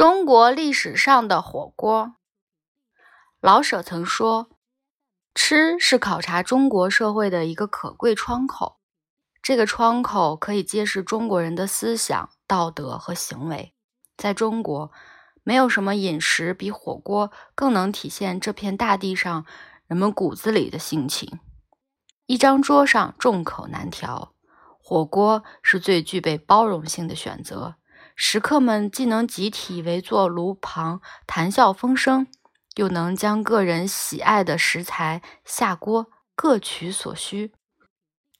[0.00, 2.14] 中国历史上的火锅，
[3.38, 4.48] 老舍曾说
[5.36, 8.80] ：“吃是考察中国社会的一个可贵窗口，
[9.42, 13.74] 这个窗口可以揭示中国人的思想、道德和行为。
[14.16, 14.90] 在中国，
[15.42, 19.44] 没有什么饮食比火锅更能体现这片大地上
[19.86, 21.40] 人们骨子里的性情。
[22.24, 24.32] 一张桌上众口难调，
[24.82, 27.74] 火锅是最具备包容性的选择。”
[28.22, 32.26] 食客们既能集体围坐炉旁谈笑风生，
[32.74, 37.54] 又能将个人喜爱的食材下锅，各取所需。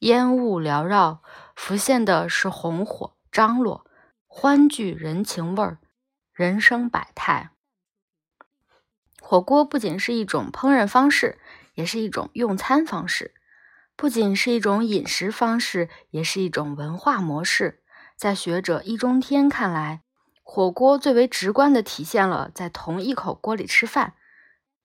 [0.01, 1.23] 烟雾缭绕，
[1.57, 3.87] 浮现的是红火张罗，
[4.27, 5.79] 欢聚人情味儿，
[6.35, 7.52] 人生百态。
[9.23, 11.41] 火锅不仅是一种烹饪方式，
[11.73, 13.30] 也是一种用餐方式；
[13.97, 17.80] 不仅是一种饮食方式，也是一种文化模式。
[18.20, 20.02] 在学者易中天看来，
[20.42, 24.13] 火锅最为直观地体现了在同一口锅里吃饭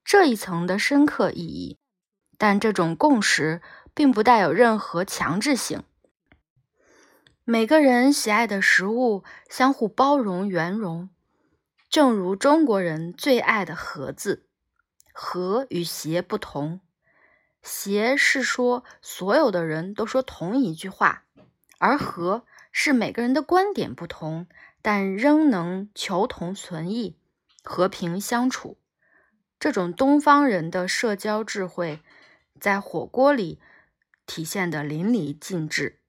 [0.05, 1.77] 这一层的深刻意义。
[2.37, 3.61] 但这种共识
[3.93, 5.83] 并不带有任何强制性，
[7.43, 11.09] 每个人喜爱的食物相互包容圆融，
[11.89, 14.47] 正如中国人最爱的“和”字。
[15.11, 16.79] 和与谐不同，
[17.61, 21.25] 谐是说所有的人都说同一句话，
[21.79, 22.45] 而和。
[22.77, 24.47] 是每个人的观点不同，
[24.81, 27.17] 但仍能求同存异、
[27.63, 28.77] 和平相处。
[29.57, 32.01] 这种东方人的社交智慧，
[32.59, 33.61] 在火锅里
[34.25, 36.01] 体现得淋漓尽致。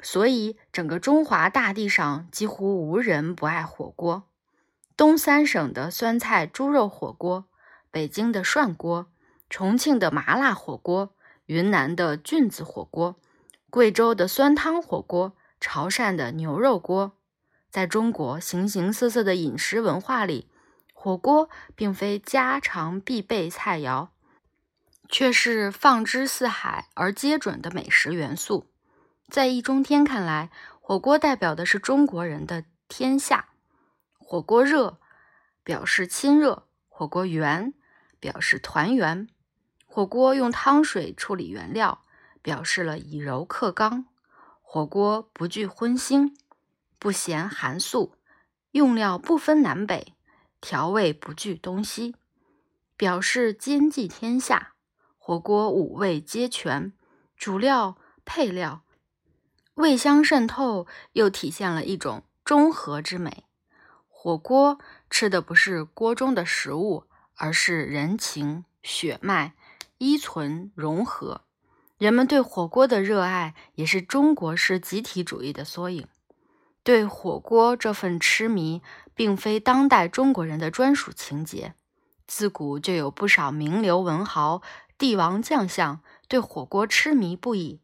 [0.00, 4.30] 所以，整个中华大地上几乎无人不爱火锅。
[4.96, 7.46] 东三省的酸菜猪肉火锅，
[7.90, 9.08] 北京的涮锅，
[9.50, 11.12] 重庆的麻辣火锅，
[11.46, 13.16] 云南的菌子火锅，
[13.68, 15.36] 贵州的酸汤火锅。
[15.68, 17.18] 潮汕的牛肉锅，
[17.70, 20.48] 在中国形形色色的饮食文化里，
[20.92, 24.10] 火锅并非家常必备菜肴，
[25.08, 28.70] 却是放之四海而皆准的美食元素。
[29.28, 33.48] 在易中天看来，火锅代表的是中国人的天下。
[34.18, 35.00] 火锅热
[35.64, 37.74] 表示亲热，火锅圆
[38.20, 39.28] 表示团圆，
[39.84, 42.04] 火锅用汤水处理原料，
[42.40, 44.06] 表示了以柔克刚。
[44.68, 46.34] 火锅不惧荤腥，
[46.98, 48.16] 不嫌寒素，
[48.72, 50.14] 用料不分南北，
[50.60, 52.16] 调味不惧东西，
[52.96, 54.74] 表示兼济天下。
[55.18, 56.92] 火锅五味皆全，
[57.36, 58.82] 主料配料
[59.76, 63.44] 味香渗透，又体现了一种中和之美。
[64.08, 67.04] 火锅吃的不是锅中的食物，
[67.36, 69.54] 而是人情血脉
[69.98, 71.45] 依存融合。
[71.98, 76.06] 人们对火锅的热爱，也是中国式集体主义的缩影。
[76.82, 78.82] 对火锅这份痴迷，
[79.14, 81.74] 并非当代中国人的专属情节，
[82.26, 84.60] 自古就有不少名流文豪、
[84.98, 87.80] 帝王将相对火锅痴迷不已。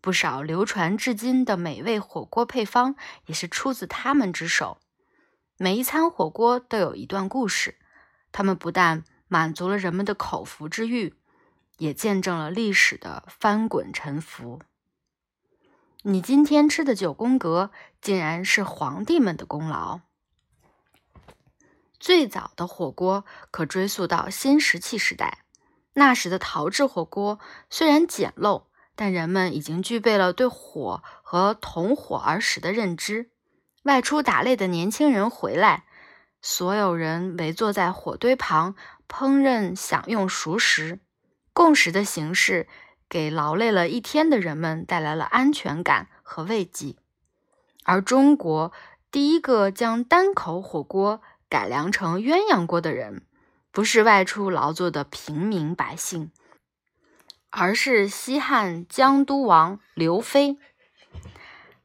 [0.00, 2.94] 不少流传至今的美味火锅配方，
[3.26, 4.78] 也是出自他们之手。
[5.56, 7.74] 每一餐火锅都有一段故事，
[8.30, 11.14] 他们不但满足了人们的口腹之欲。
[11.78, 14.60] 也见证了历史的翻滚沉浮。
[16.02, 17.70] 你今天吃的九宫格，
[18.00, 20.00] 竟然是皇帝们的功劳。
[21.98, 25.38] 最早的火锅可追溯到新石器时代，
[25.94, 28.64] 那时的陶制火锅虽然简陋，
[28.94, 33.30] 但人们已经具备了对火和同火而食的认知。
[33.82, 35.86] 外出打猎的年轻人回来，
[36.40, 38.76] 所有人围坐在火堆旁
[39.08, 41.00] 烹饪，享用熟食。
[41.56, 42.68] 共识的形式
[43.08, 46.96] 给劳累了一天的人们带来了安全感和慰藉，
[47.84, 48.74] 而中国
[49.10, 53.22] 第一个将单口火锅改良成鸳鸯锅的人，
[53.72, 56.30] 不是外出劳作的平民百姓，
[57.48, 60.58] 而是西汉江都王刘飞。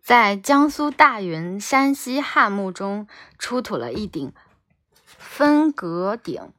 [0.01, 3.07] 在江苏大云山西汉墓中
[3.39, 4.34] 出土了一顶
[5.05, 6.51] 分隔鼎，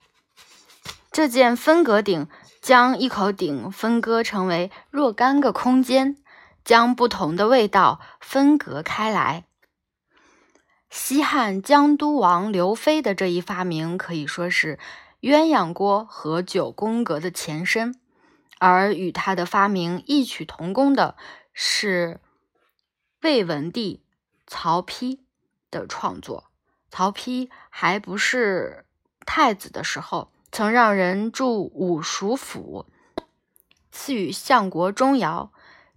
[1.13, 2.29] 这件分隔鼎。
[2.63, 6.17] 将一口鼎分割成为若干个空间，
[6.65, 9.47] 将不同的味道分隔开来。
[10.89, 14.79] 西汉江都王刘飞的这一发明可以说是
[15.23, 17.99] 鸳鸯锅和九宫格的前身，
[18.61, 21.17] 而与他的发明异曲同工的
[21.53, 22.21] 是
[23.23, 24.05] 魏文帝
[24.47, 25.19] 曹丕
[25.69, 26.45] 的创作。
[26.93, 28.87] 曹丕还不是
[29.27, 30.32] 太子的时候。
[30.53, 32.85] 曾让人筑五蜀府，
[33.91, 35.49] 赐予相国钟繇。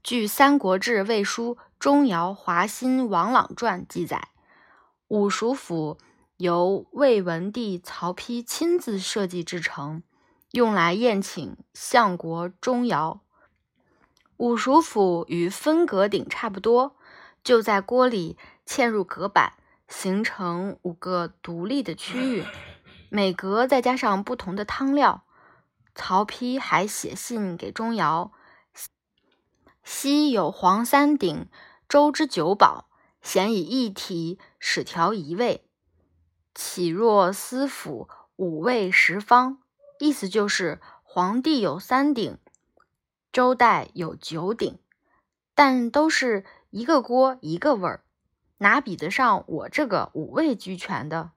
[0.01, 4.29] 据《三国志魏书·钟繇华歆王朗传》记载，
[5.09, 5.97] 五蜀府
[6.37, 10.01] 由魏文帝曹丕亲自设计制成，
[10.51, 13.19] 用来宴请相国钟繇。
[14.37, 16.95] 五蜀府与分隔鼎差不多，
[17.43, 19.51] 就在锅里嵌入隔板，
[19.89, 22.45] 形成五个独立的区域，
[23.15, 25.23] 每格再加上不同的汤料。
[25.95, 28.31] 曹丕还写信给钟繇
[29.85, 31.47] ：“昔有黄三鼎，
[31.87, 32.89] 周之九宝，
[33.21, 35.63] 咸以一体，始调一味。
[36.53, 39.59] 岂若司府五味十方？”
[39.97, 42.37] 意思就是皇帝有三鼎。
[43.31, 44.77] 周代有九鼎，
[45.53, 48.03] 但都是一个锅一个味儿，
[48.57, 51.31] 哪比得上我这个五味俱全的？